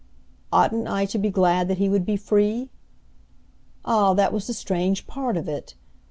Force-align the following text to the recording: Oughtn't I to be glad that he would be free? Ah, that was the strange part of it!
Oughtn't 0.51 0.87
I 0.87 1.05
to 1.05 1.19
be 1.19 1.29
glad 1.29 1.67
that 1.67 1.77
he 1.77 1.87
would 1.87 2.07
be 2.07 2.17
free? 2.17 2.71
Ah, 3.85 4.15
that 4.15 4.33
was 4.33 4.47
the 4.47 4.53
strange 4.55 5.05
part 5.05 5.37
of 5.37 5.47
it! 5.47 5.75